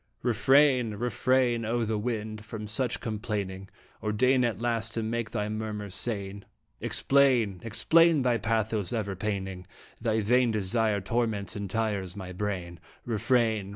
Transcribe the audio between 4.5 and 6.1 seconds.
last to make thy murmurs